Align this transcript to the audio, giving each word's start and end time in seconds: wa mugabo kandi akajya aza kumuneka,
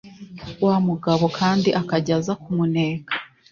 wa 0.65 0.75
mugabo 0.87 1.25
kandi 1.39 1.69
akajya 1.81 2.13
aza 2.19 2.33
kumuneka, 2.41 3.13